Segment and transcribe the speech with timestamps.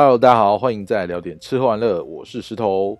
[0.00, 2.96] Hello，大家好，欢迎再来聊点吃喝玩乐，我是石头。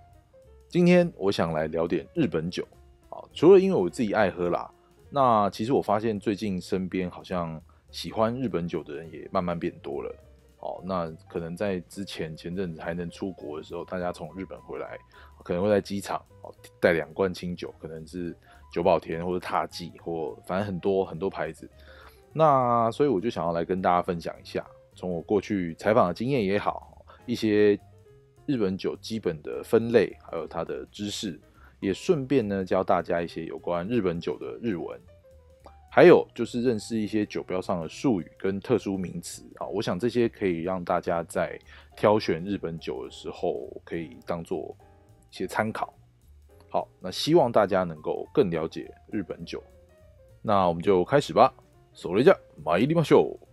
[0.68, 2.66] 今天我想来聊点日本酒
[3.08, 4.68] 啊，除了因为我自己爱喝啦，
[5.08, 7.62] 那其实我发现最近身边好像
[7.92, 10.12] 喜欢日本酒的人也慢慢变多了。
[10.58, 14.98] 哦，那可能在之前前阵子还能出国的时候，大家从日本回来，
[15.44, 18.36] 可能会在机场哦带两罐清酒，可能是
[18.72, 21.70] 久保田或者踏记或反正很多很多牌子。
[22.32, 24.66] 那所以我就想要来跟大家分享一下，
[24.97, 27.05] 从我过去采访的经验也好。
[27.25, 27.79] 一些
[28.45, 31.39] 日本酒基本的分类，还有它的知识，
[31.79, 34.99] 也顺便呢教大家一些有关日本酒的日文，
[35.89, 39.67] 还有就是认识一些酒标上的术语跟特殊名词啊。
[39.67, 41.57] 我想这些可以让大家在
[41.95, 44.75] 挑选日本酒的时候可以当做
[45.31, 45.93] 一些参考。
[46.69, 49.63] 好，那希望大家能够更了解日本酒。
[50.41, 51.53] 那我们就开始吧。
[51.95, 53.46] それじゃ参りましょう。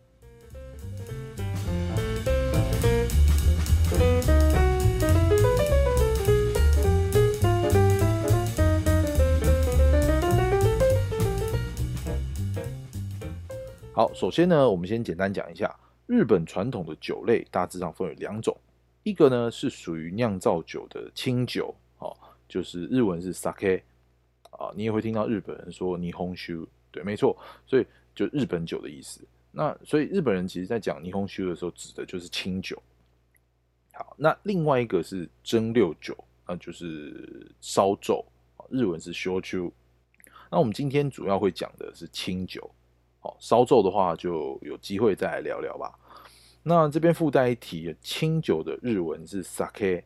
[13.95, 15.73] 好，首先呢，我们先简单讲一下
[16.05, 18.53] 日本传统的酒类，大致上分为两种，
[19.03, 22.13] 一个呢是属于酿造酒的清酒，哦，
[22.45, 23.81] 就是日文是 sake，
[24.49, 29.21] 啊，你也会听到日本人说霓虹酒，对，没错，所以就日本酒的意思。
[29.49, 32.77] 那所以日本人其实在讲霓虹酒的时候，指的就是清酒。
[33.93, 36.13] 好，那另外一个是蒸馏酒，
[36.45, 38.25] 那就是烧酎，
[38.69, 39.71] 日文是 shochu。
[40.51, 42.69] 那我们今天主要会讲的是清酒。
[43.39, 45.97] 烧酎的话，就有机会再来聊聊吧。
[46.63, 50.03] 那这边附带一提，清酒的日文是 sake。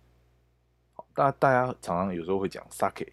[0.93, 3.07] 好，大大家常常有时候会讲 sake，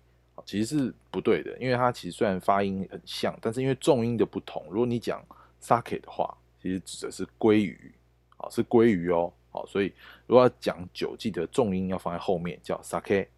[0.44, 5.24] 其实是不对的，因为它其实虽然发音很像，但是因为重音的不同，如果你讲
[5.62, 7.92] sake 的话，其实指的是鲑鱼，
[8.36, 9.32] 好，是鲑鱼哦。
[9.50, 9.92] 好，所以
[10.26, 13.28] 如果要讲酒，记得重音要放在后面，叫 sake。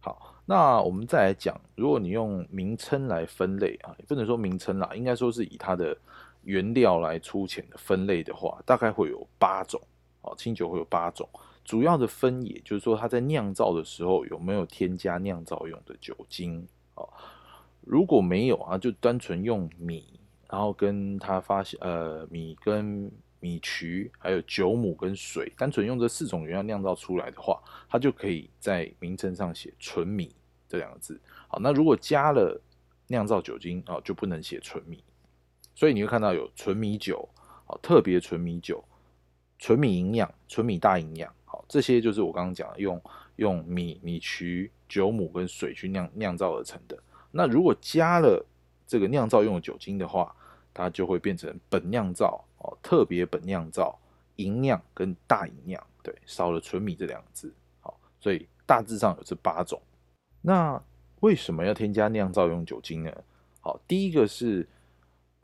[0.00, 0.31] 好。
[0.54, 5.96] 那我们再来讲，如果你用名称来分类啊，也不能说名称啦，应该说是以它的
[6.44, 9.80] 原料来粗浅的分类的话，大概会有八种
[10.20, 11.26] 哦，清酒会有八种，
[11.64, 17.08] 主要的分野就是说它在酿造的时候有没有添加酿造用的酒精哦，
[17.80, 20.04] 如果没有啊，就单纯用米，
[20.50, 23.10] 然后跟它发现呃米跟。
[23.44, 30.32] 米曲还有酒母跟水，单纯用这四种原料酿造出来的话，它就可以在名称上写纯米
[30.72, 31.20] 这两个字。
[31.48, 32.58] 好，那如果加了
[33.08, 35.04] 酿造酒精啊，就不能写纯米。
[35.74, 37.28] 所以你会看到有纯米酒，
[37.66, 38.82] 好，特别纯米酒，
[39.58, 42.98] 纯米营养，纯米大营养，好，这些就是我刚刚讲的用
[43.36, 46.98] 用米米曲、酒母跟水去酿酿造而成的。
[47.30, 48.42] 那如果加了
[48.86, 50.34] 这个酿造用的酒精的话，
[50.72, 52.42] 它就会变成本酿造。
[52.64, 53.98] 哦，特别本酿造、
[54.36, 59.82] 营酿跟大营酿，对，少了纯米这两个字，好，所以大致上有这八种。
[60.42, 60.82] 那
[61.20, 63.12] 为什么要添加酿造用酒精呢？
[63.60, 64.68] 好，第一个是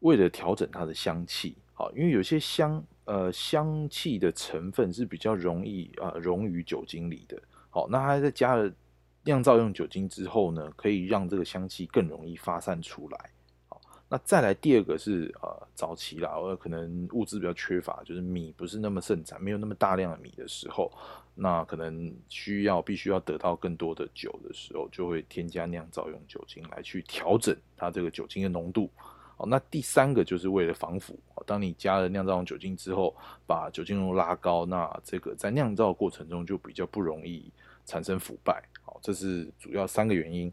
[0.00, 8.70] 为了调整它的香气，好，因为有些香呃香气的成分是比较容易啊溶于酒精里的，好，那它在加了
[9.22, 13.30] 酿造用酒精之后呢，可以让这个香气更容易发散出来。
[14.10, 20.90] 那再来第二个是呃早期啦，呃可能物资比较缺乏，就是米不是那么盛产，没有那么大量的米的时候，
[21.34, 28.90] 那可能需要必须要得到更多的酒的时候，就会添加酿造用酒精来去调整它这个酒精的浓度。
[29.36, 31.16] 哦，那第三个就是为了防腐，
[31.46, 33.14] 当你加了酿造用酒精之后，
[33.46, 37.52] 把酒精浓度拉高，那这个在酿造过程中就比较不容易
[37.84, 38.60] 产生腐败。
[38.82, 40.50] 好，这是主要三个原因。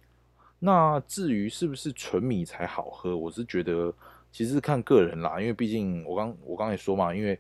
[0.58, 3.94] 那至于是不是纯米才好喝，我是觉得
[4.32, 7.38] 其实是看个人啦，因为毕竟我刚我刚才说嘛，因为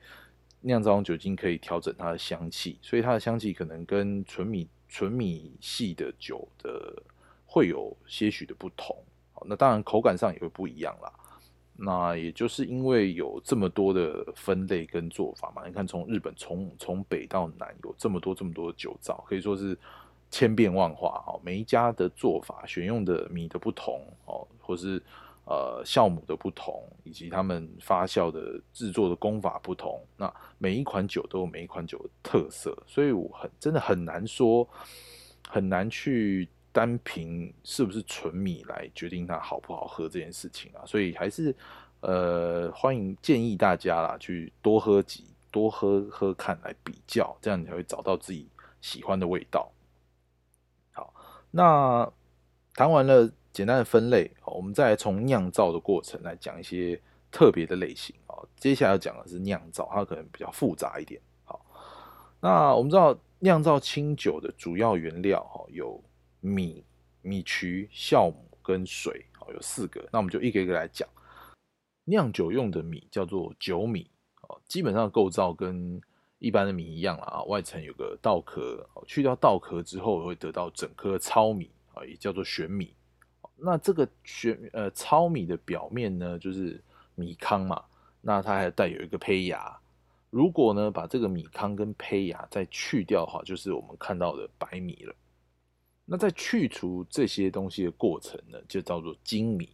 [0.61, 7.01] 酿造酒精可以调整它的香气，所以它的香气可能跟纯米纯米系的酒的
[7.45, 8.95] 会有些许的不同。
[9.45, 11.11] 那当然口感上也会不一样啦。
[11.77, 19.75] 那也就是因为有这么多的分类跟做法嘛，你看从日本从从北到南有这么多这么多的酒造，可以说是。
[20.35, 25.01] 千变万化哦，每一家的做法、选用的米的不同哦，或是
[25.45, 34.67] 呃酵母的不同，以及他们发酵的制作的功法不同，那每一款酒都有每一款酒的特色，所以我很真的很难说，
[35.47, 41.55] 很难去单凭是不是纯米来决定它好不好喝这件事情啊，所以还是
[42.01, 48.49] 呃欢迎建议大家啦，去多喝几多喝喝看来比较，这样你才会找到自己
[48.81, 49.71] 喜欢的味道。
[51.57, 52.11] 那
[52.73, 58.35] 谈完了简单的分类，我们再从酿造的过程来讲一些特别的类型啊。
[58.57, 61.21] 接下来要讲的是酿造，它可能比较复杂一点。
[61.45, 61.65] 好，
[62.41, 66.03] 那我们知道酿造清酒的主要原料哈有
[66.41, 66.83] 米、
[67.21, 70.05] 米曲、酵母跟水，好有四个。
[70.11, 71.07] 那我们就一个一个来讲。
[72.03, 74.11] 酿酒用的米叫做酒米，
[74.41, 76.01] 哦，基本上构造跟
[76.39, 82.93] 一般的米一样了啊，外层有个稻壳，去掉稻壳之后会得到整颗糙米啊，也叫做玄米。
[83.57, 86.83] 那这个玄呃糙米的表面呢，就是
[87.15, 87.83] 米糠嘛，
[88.21, 89.79] 那它还带有一个胚芽。
[90.29, 95.15] 如果呢把这个米糠跟胚芽再去掉的话，就是我们看到的白米了。
[96.03, 99.69] 那在去除这些东西的过程呢，就叫做精米。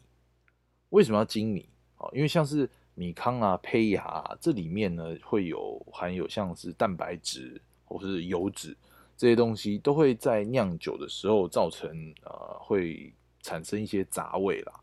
[0.89, 1.67] 为什么要精米？
[2.13, 8.75] 因为像是米糠啊、胚芽啊，这里面呢会有含有像是蛋白质或是油脂
[9.17, 11.89] 这些东西，都会在酿酒的时候造成
[12.23, 14.73] 呃会产生一些杂味啦。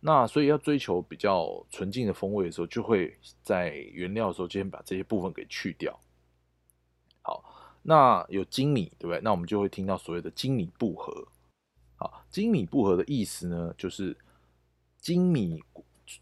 [0.00, 5.96] 那所以要追求比较纯净的风味的时候，就会在原料的时候先把这些部分给去掉。
[7.22, 7.44] 好，
[7.82, 9.20] 那有精米对不对？
[9.22, 11.26] 那我们就会听到所谓的精米不合。
[11.94, 14.16] 好，精米不合的意思呢，就是
[14.98, 15.62] 精米。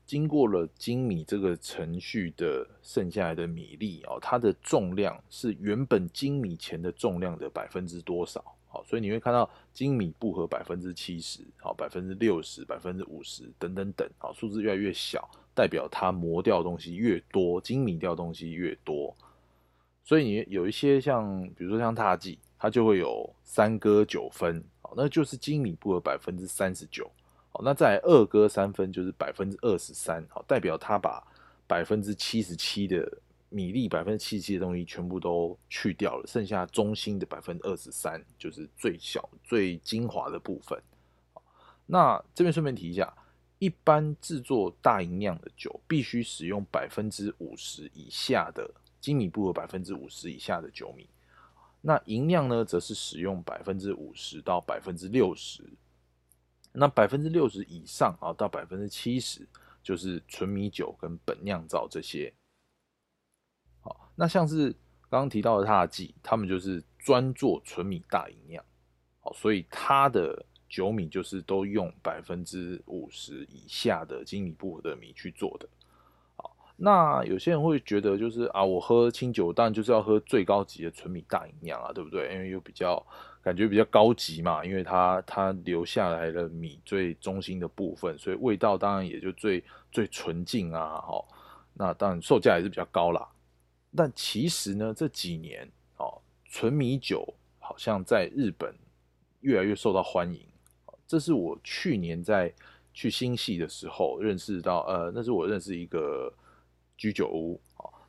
[0.05, 8.45] 经过了精米这个程序的剩下来的米粒哦，它的重量是原本精米前的重量的百分之多少？
[8.69, 19.13] 好，所以你会看到精米不合百分之七十，好，百分之六十，百分之五十等等等，好，数字越来越小，代表它磨掉东西越多，精米掉东西越多。
[20.05, 27.11] 所以你有一些像，比如说像踏剂，它就会有三割九分，好，那就是精米不合百分之三十九。
[27.52, 31.20] 好，那再二割三分就是百分之二十三，好，代表他把
[31.67, 33.19] 百分之七十七的
[33.49, 40.81] 米粒、百分之七十七的东西全部都去掉了，剩下中心的百分之二十三就是最小、最精华的部分。
[41.87, 43.12] 那这边顺便提一下，
[43.58, 48.70] 一般制作大吟酿的酒必须使用百分之五十以下的
[49.00, 51.08] 精米不合百分之五十以下的酒米，
[51.81, 55.64] 那吟酿呢，则是使用百分之五十到百分之六十。
[56.72, 59.44] 那百分之六十以上啊，到百分之七十
[59.82, 62.32] 就是纯米酒跟本酿造这些。
[63.81, 64.70] 好，那像是
[65.08, 68.64] 刚刚提到的踏记，他们就是专做纯米大吟酿。
[69.19, 75.69] 好，所以它的酒米就是都用百分之五十以下的精米不合的米去做的。
[76.37, 82.32] 好，那有些人会觉得就是啊，我喝清酒当然就是要喝最高级的纯米大吟酿啊，对不对？
[82.32, 83.05] 因为又比较。
[83.43, 91.25] 感觉比较高级嘛，因为它它留下来了米最中心的部分，所以味道当然也就最最纯净啊，哈。
[91.73, 93.27] 那当然售价也是比较高啦。
[93.97, 95.67] 但其实呢，这几年
[95.97, 97.27] 哦，纯米酒
[97.59, 98.75] 好像在日本
[99.41, 100.47] 越来越受到欢迎。
[101.07, 102.53] 这是我去年在
[102.93, 106.33] 去新系的时候认识到，呃，那是我认识一个
[106.97, 107.61] 居酒屋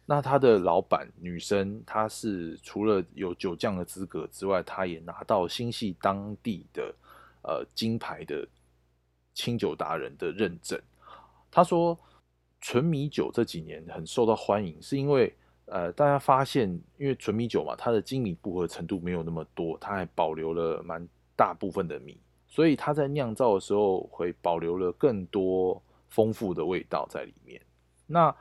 [0.06, 6.94] 那他的老板女生，她是除了有酒匠的资格之外，她也拿到新系当地的
[7.44, 8.46] 呃金牌的
[9.34, 10.80] 清酒达人的认证。
[11.50, 11.98] 他说，
[12.60, 15.34] 纯米酒这几年很受到欢迎，是因为
[15.66, 27.62] 呃大家发现，因为纯米酒嘛，它的精米不合程度没有那么多，它还保留了蛮大部分的米，所以它在酿造的时候会保留了更多丰富的味道在里面。
[28.08, 28.36] 那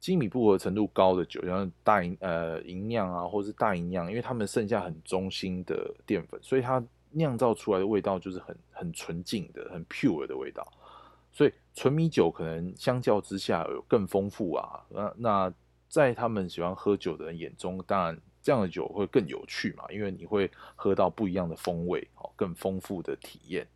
[0.00, 10.66] 精米不合程度高的酒，像大银呃银酿啊，或是大银酿，因为它们剩下很中心的淀粉，所以它酿造出来的味道就是很很纯净的、很 pure 的味道。
[11.32, 14.84] 所以纯米酒可能相较之下有更丰富啊。
[14.88, 15.54] 那那
[15.88, 23.66] 在他们喜欢喝酒的人眼中，当然这样的酒会更有趣嘛，因为你会喝到不一样的风味，哦，更丰富的体验。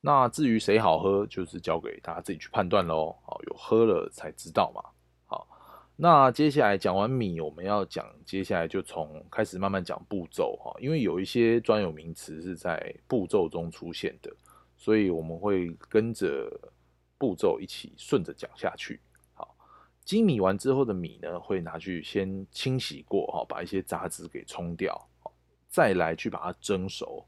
[0.00, 3.16] 那至于谁好喝，就是交给大家自己去判断喽。
[3.24, 4.80] 好，有喝了才知道嘛。
[5.98, 14.30] 那接下来讲完米，我们要讲接下来就从开始慢慢讲步骤哈，因为有一些专有名词是在步骤中出现的，
[14.76, 16.52] 所以我们会跟着
[17.16, 19.00] 步骤一起顺着讲下去。
[19.32, 19.56] 好，
[20.04, 25.08] 精米完之后的米呢，会拿去先清洗过哈，把一些杂质给冲掉，
[25.66, 27.24] 再来去把它蒸熟。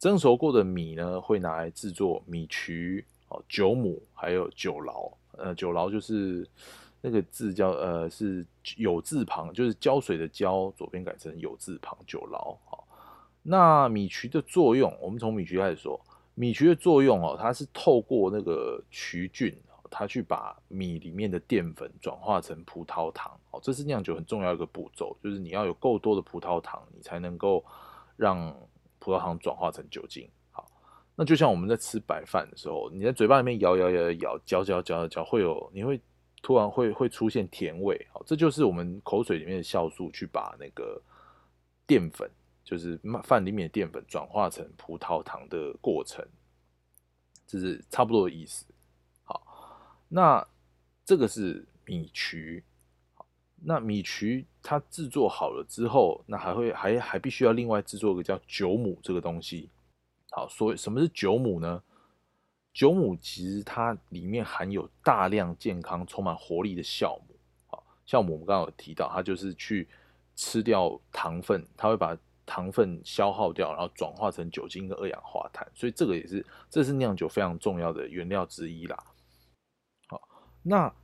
[0.00, 5.14] 蒸熟过的米呢，会拿来制作米曲、哦酒母，还有酒醪。
[5.36, 6.44] 呃，酒醪就是。
[7.00, 8.44] 那个字叫呃是
[8.76, 12.56] 有字旁，就是胶水的胶，左边改成有字旁酒醪。
[12.66, 12.86] 好，
[13.42, 16.00] 那米曲的作用，我们从米曲开始说。
[16.34, 19.52] 米曲的作用哦，它是透过那个曲菌，
[19.90, 23.36] 它去把米里面的淀粉转化成葡萄糖。
[23.50, 27.64] 哦，这是酿酒很重要一个步骤，就是你要有够多的葡萄糖，你才能够
[28.16, 28.56] 让
[29.00, 30.30] 葡萄糖转化成酒精。
[30.52, 30.64] 好，
[31.16, 36.00] 那就像我们在吃白饭的时候，你在嘴巴里面咬咬咬咬嚼嚼嚼嚼，会有你会。
[36.42, 41.00] 突然会会出现甜味，好，这就是我们口水里面的酵素去把那个
[41.86, 42.30] 淀粉，
[42.64, 46.24] 就是饭里面的淀粉转化成葡萄糖的过程，
[47.46, 48.64] 这是差不多的意思。
[49.24, 49.42] 好，
[50.08, 50.46] 那
[51.04, 52.64] 这个是米曲。
[53.60, 59.68] 那米曲它制作好了之后，那还会还还必须要另外制作一个叫酒母这个东西。
[60.30, 61.82] 好，所以什么是酒母呢？
[62.78, 67.34] 酒母其实它里面含有大量健康、充满活力的酵母。
[67.66, 69.88] 好，酵母我们刚刚有提到，它就是去
[70.36, 72.16] 吃掉糖分，它会把
[72.46, 75.66] 糖分消耗掉，然后转化成酒精跟二氧化碳。
[75.74, 79.04] 所以这个也是，这是酿酒非常重要的原料之一啦。
[80.06, 80.20] 好，
[80.62, 80.94] 那。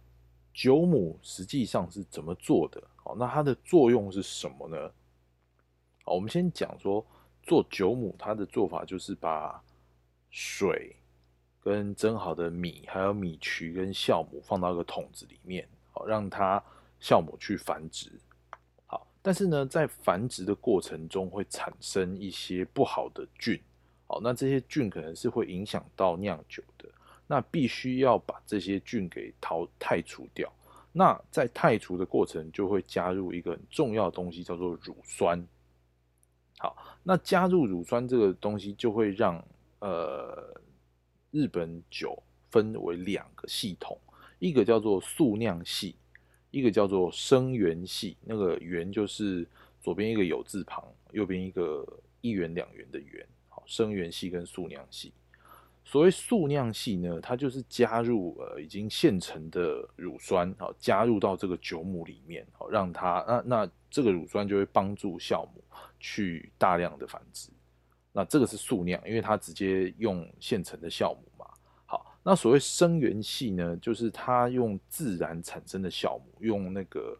[0.52, 2.81] 酒母实际上是怎么做的？
[3.02, 4.88] 哦，那它的作用是什么呢？
[6.04, 7.04] 好，我们先讲说
[7.43, 9.61] 做酒母，它的做法就是把
[10.31, 10.95] 水
[11.64, 16.62] 跟蒸好的米，还有米曲跟酵母放到一个桶子里面，好，让它
[17.00, 18.12] 酵母去繁殖。
[18.85, 23.59] 好，但是呢，在繁殖的过程中会产生一些不好的菌，
[24.06, 26.87] 好，那这些菌可能是会影响到酿酒的。
[27.26, 30.52] 那必须要把这些菌给淘汰除掉。
[30.92, 35.42] 那在汰除的过程，就会加入一个很重要的东西，叫做乳酸。
[36.59, 39.42] 好，那加入乳酸这个东西，就会让
[39.78, 40.54] 呃
[41.35, 42.17] 日本酒
[42.49, 43.99] 分为两个系统，
[44.38, 45.97] 一个叫做素酿系，
[46.53, 48.17] 一个叫做生源系。
[48.23, 49.45] 那个源就是
[49.83, 51.85] 左边一个有字旁，右边一个
[52.21, 53.26] 一元两元的元。
[53.49, 55.12] 好，生源系跟素酿系。
[55.85, 65.64] 所谓素酿系呢，它就是加入呃已经现成的乳酸，好加入到这个酒母里面，好让它那那这个乳酸就会帮助酵母
[65.99, 67.50] 去大量的繁殖。
[68.16, 71.44] 那这个是速酿，因为它直接用现成的酵母嘛。
[71.85, 77.18] 好，那所谓生源系呢，就是它用自然产生的酵母，用那个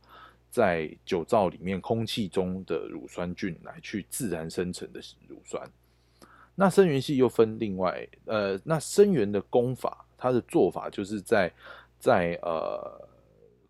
[0.51, 5.69] 在酒造里面空气中的乳酸菌来去自然生成的乳酸。
[6.55, 11.53] 那生源系又分另外，呃，那生源的功法，它的做法就是在
[11.99, 13.09] 在呃，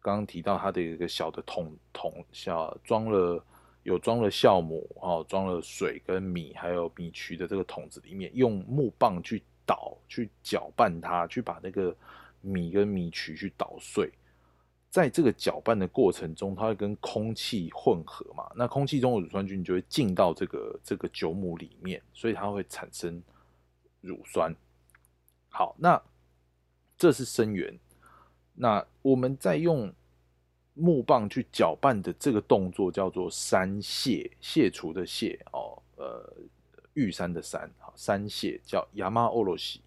[0.02, 3.42] 刚刚提到它的一个小的桶桶小装了
[3.84, 11.94] 有装了酵母哦，装了水跟米还有米曲的这个桶子里面，用木棒去捣去搅拌它，去把那个
[12.40, 14.10] 米跟米曲去捣碎。
[14.90, 18.50] 在这个搅拌的过程中，它会跟空气混合嘛？
[18.54, 23.20] 那空气中的乳酸菌就会进到这个这个酒母里面，所以它会产生
[24.00, 24.54] 乳酸。
[25.48, 26.00] 好，那
[26.96, 27.76] 这是生源。
[28.54, 29.92] 那我们在用
[30.74, 36.32] 木棒去搅拌的这个动作叫做三卸，卸除的卸哦，呃，
[36.92, 39.80] 玉山的山，好，三卸叫亚麻欧罗西。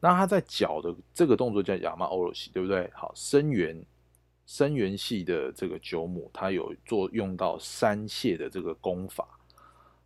[0.00, 2.90] 那它在搅的这个动作叫亚麻欧罗西，对不对？
[2.94, 3.84] 好，生源。
[4.50, 9.38] 生源系的这个九母，它有做用到三泻的这个功法。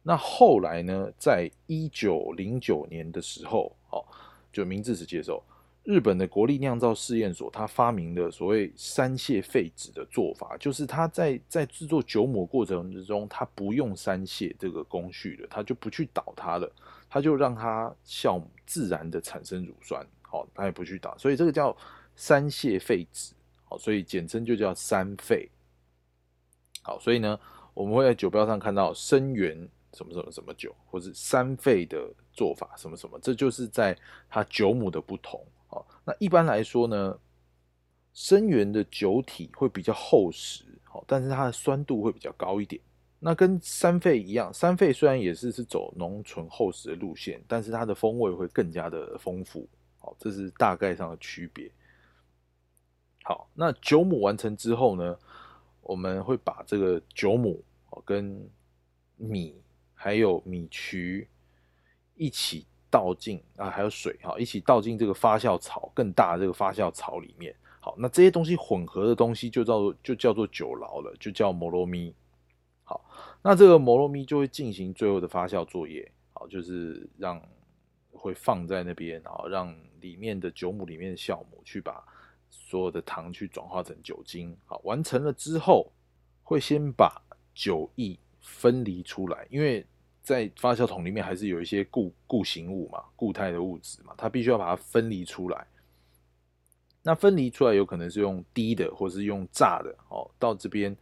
[0.02, 4.04] 那后来呢，在一九零九年的时候，哦，
[4.52, 5.40] 就明治时期的时候，
[5.84, 16.70] 日本的国立酿造试验所，他发明的所谓三泻废纸的做法，就是他在在制作酒母过程之中，他不用三泻这个工序的，他就不去倒它了，
[17.08, 21.76] 他就让它酵母自然的产生乳酸，好，他也不去倒，所以这个叫
[22.16, 23.34] 三泻废纸。
[23.78, 25.48] 所以简称就叫三废。
[26.82, 27.40] 好，所以呢，
[27.72, 29.56] 我们会在酒标上看到生源
[29.94, 33.96] 什么什么什么酒，或是三废的做法什么什么，这就是在
[34.28, 35.42] 它酒母的不同。
[35.72, 37.18] 好，那一般来说呢，
[38.12, 42.78] 生源的酒体会比较厚实，好，但是它的酸度会比较高一点。
[43.18, 49.66] 那跟三沸一样，三沸虽然也是是走浓醇厚实的路线，但是它的风味会更加的丰富。
[49.98, 51.72] 好，这是大概上的区别。
[53.24, 55.18] 好，那酒母完成之后呢，
[55.80, 58.46] 我们会把这个酒母哦跟
[59.16, 59.54] 米
[59.94, 61.28] 还有米曲
[62.14, 67.52] 一起倒进啊，还有水哈，一起倒进这个发酵槽更大的这个发酵槽里面。
[67.80, 72.14] 好，那这些东西混合的东西就叫做就叫做酒醪了，就叫摩罗咪。
[72.84, 73.02] 好，
[73.40, 77.42] 那这个摩罗咪就会进行最后的发酵作业，好，就是让
[78.12, 82.04] 会放在那边，然后让里面的酒母里面的酵母去把。
[82.54, 85.90] 所有的糖去转化成酒精，好，完成了之后，
[86.42, 87.10] 会先把
[87.54, 89.84] 酒液分离出来，因为
[90.22, 95.66] 在发酵桶里面还是有一些固固形物嘛，固态的物质嘛，它必须要把它分离出来。
[97.02, 100.96] 那分离出来有可能是用低的，或是用榨的，哦，到这边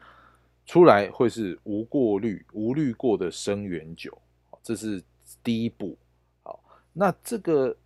[0.66, 4.16] 出来会是无过滤、无滤过的生原酒，
[4.62, 5.02] 这是
[5.44, 5.96] 第一步。
[6.42, 6.62] 好，
[6.92, 7.76] 那这个。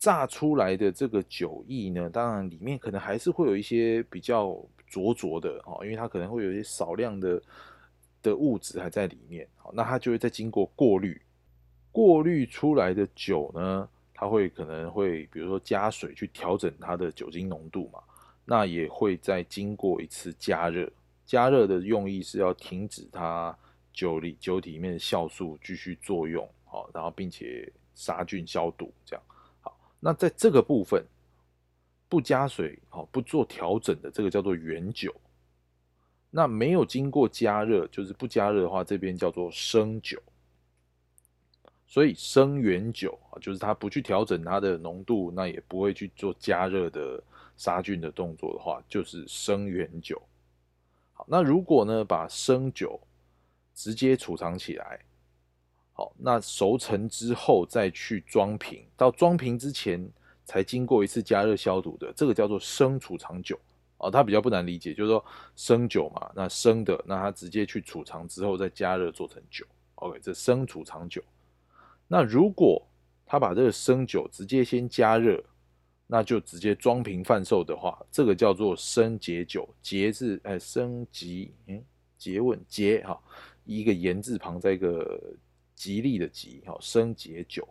[0.00, 7.38] 榨出来的这个酒液呢，当然里面可能还是会有一些比较浊浊的哦，因为它可能会有一些少量的
[8.22, 11.20] 的物质还在里面，好那它就会再经过过滤，
[11.90, 18.02] 过滤出来的酒呢，它会可能会比如说加水去调整它的酒精浓度嘛，
[18.44, 20.90] 那也会再经过一次加热，
[21.24, 23.56] 加热的用意是要停止它
[23.92, 29.22] 酒里酒体里面的酵素继续作用，好，然后并且杀菌消毒这样。
[29.60, 31.04] 好，那在这个部分
[32.08, 35.14] 不加水，好不做调整的这个叫做原酒。
[36.30, 40.22] 那没有经过加热，就是不加热的话，这边叫做生酒。
[41.86, 47.20] 所以生原酒啊，就是它不去调整它的浓度，那也不会去做加热的
[47.56, 50.22] 杀菌的动作的话，就是生原酒。
[51.12, 53.00] 好，那如果呢，把生酒
[53.74, 55.00] 直接储藏起来，
[55.92, 60.08] 好，那熟成之后再去装瓶，到装瓶之前
[60.44, 63.58] 才经过一次加热消毒的，这个叫做生储藏酒。
[64.00, 65.22] 哦，它比较不难理解，就是说
[65.56, 69.64] 生酒嘛，那生的，那它直接去储藏之后再加热做成酒。
[69.96, 71.22] OK，这生储藏酒。
[72.08, 72.82] 那如果
[73.26, 75.44] 他把这个生酒直接先加热，
[76.06, 79.68] 那就直接装瓶贩售的话，这个叫做生结酒。
[79.82, 81.84] 结字哎，生吉，嗯，
[82.16, 83.20] 结问结哈，
[83.64, 85.20] 一个言字旁，在一个
[85.74, 87.68] 吉利的吉，哈，生结酒。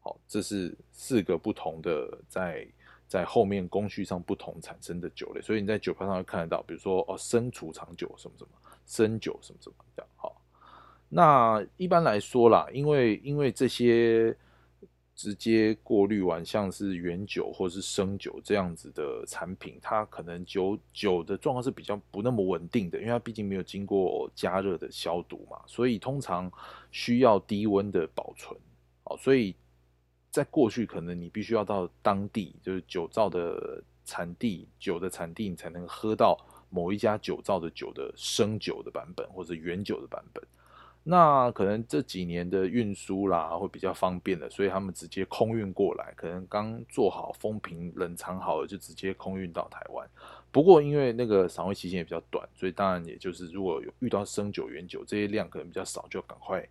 [0.00, 2.68] 好，这是四个不同的在。
[3.10, 8.50] 在后面工序上不同产生的酒类，所以你在酒标上会看得到，比如说哦生储藏酒什么什么，
[8.86, 10.08] 生酒什么什么这样。
[10.14, 10.40] 好，
[11.08, 14.32] 那一般来说啦，因为因为这些
[15.16, 26.48] 直接过滤完，像是原酒或是生酒这样子的产品，它可能酒酒的状况是比较不那么稳定的，因为它毕竟没有经过加热的消毒嘛，所以通常
[26.92, 28.56] 需要低温的保存。
[29.02, 29.52] 好，所以。
[30.30, 40.42] 在过去，可能你必须要到当地，就是酒造的产地，酒的产地，你才能喝到某一家酒造的酒的生酒的版本，或者原酒的版本。
[41.02, 50.08] 那可能这几年的运输啦，会比较方便的，所以他们直接空运过来，可能刚做好封瓶、冷藏好了，就直接空运到台湾。
[50.52, 56.64] 不过因为那个赏味期限也比较短，所以当然也就是如果有遇到生酒、原酒这些量可能比较少，就赶快。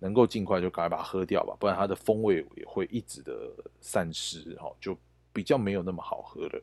[0.00, 3.32] 能够尽快就赶快把它喝掉吧，不然它的风味也会一直的
[3.80, 4.96] 散失，哈，就
[5.32, 6.62] 比较没有那么好喝了。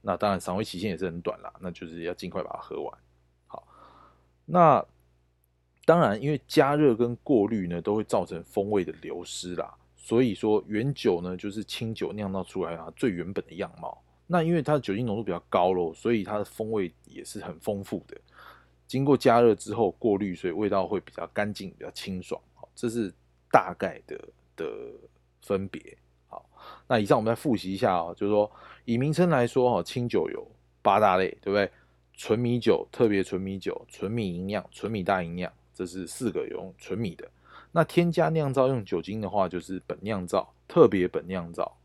[0.00, 2.98] 那当然，赏味期限也是很短啦，那就是要尽快把它喝完。
[3.46, 3.66] 好，
[4.44, 4.84] 那
[5.86, 9.74] 当然，因为加热跟过滤呢，都会造成风味的流失啦。
[9.96, 13.98] 所以说，原酒呢，就是清酒酿造出来啊最原本的样貌。
[14.26, 18.14] 那因为它的酒精浓度比较高咯，所以它的风味也是很丰富的。
[18.86, 22.38] 经过加热之后过滤，所以味道会比较干净，比较清爽。
[22.74, 23.12] 这是
[23.50, 24.18] 大概的
[24.56, 24.66] 的
[25.42, 25.96] 分别。
[26.28, 26.44] 好，
[26.88, 28.50] 那以上我们再复习一下哦，就是说
[28.84, 30.46] 以名称来说，哈，清酒有
[30.82, 31.70] 八大类，对不对？
[32.16, 37.28] 纯米酒、特别纯米酒、纯米营养、纯米大营养，这是四个用纯米的。
[37.72, 41.76] 那添加酿造用酒精的话，就是本酿造、特别本酿造、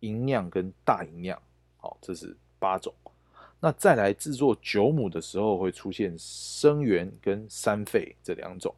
[0.00, 1.40] 营养跟大营养。
[1.78, 2.92] 好，这是八种。
[3.60, 8.74] 那再来制作酒母的时候，会出现生源跟三沸这两种。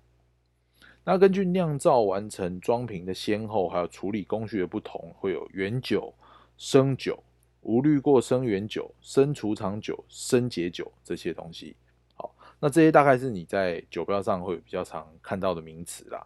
[1.04, 6.12] 那根据酿造完成装瓶的先后，还有处理工序的不同，会有原酒、
[6.56, 7.20] 生酒、
[7.62, 11.74] 无滤过生原酒、生储藏酒、生解酒这些东西。
[12.14, 16.24] 好，那这些大概是你在酒标上会比较常看到的名词啦。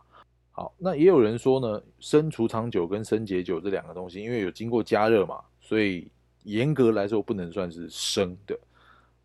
[0.50, 6.08] 好，那也有人说呢，生储藏酒跟生解酒这两个东西，因为有经过加热嘛，所以
[6.42, 8.58] 严格来说不能算是生的，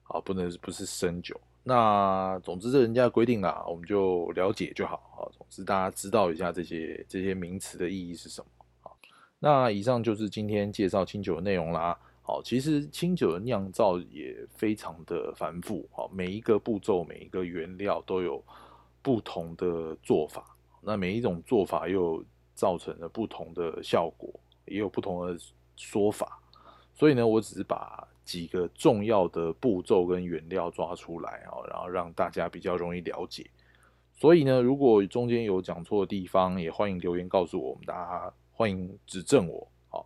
[0.03, 1.39] 好，不能不是生酒。
[1.69, 5.21] 那总之，这人家的规定啦，我们就了解就好啊。
[5.37, 8.47] 总之，大家知道一下这些这些名词的意义是什么。
[8.81, 8.97] 好，
[9.37, 11.95] 那以上就是今天介绍清酒的内容啦。
[12.23, 18.43] 好，其实清酒的酿造也非常的繁复，好，每一个步骤、每一个原料都有
[19.03, 20.43] 不同的做法。
[20.81, 24.27] 那每一种做法又造成了不同的效果，
[24.65, 25.37] 也有不同的
[25.75, 26.41] 说法。
[26.95, 28.07] 所以呢，我只是把。
[28.29, 33.49] 几个重要的步骤跟原料抓出来啊，然后让大家比较容易了解。
[34.13, 39.67] 所以呢，如果中间有讲错的地方，也欢迎留言告诉我们，大家欢迎指正我。
[39.89, 40.05] 好，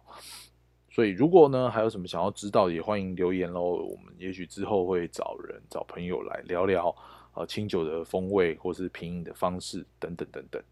[0.90, 3.62] 所以如果呢还有什么想要知道，也欢迎留言喽。
[3.62, 6.96] 我们也许之后会找人找朋友来聊聊
[7.34, 10.64] 啊清酒的风味或是品饮的方式等等等等。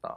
[0.00, 0.08] 那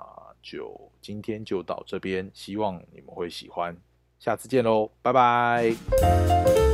[0.44, 3.76] 就今天就到这边，希望你们会喜欢。
[4.18, 6.65] 下次见喽，拜拜。